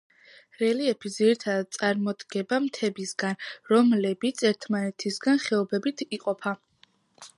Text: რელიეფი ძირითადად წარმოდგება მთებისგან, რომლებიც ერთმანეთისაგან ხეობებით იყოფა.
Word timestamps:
რელიეფი 0.59 1.11
ძირითადად 1.15 1.69
წარმოდგება 1.77 2.59
მთებისგან, 2.63 3.37
რომლებიც 3.75 4.43
ერთმანეთისაგან 4.53 5.41
ხეობებით 5.45 6.07
იყოფა. 6.19 6.57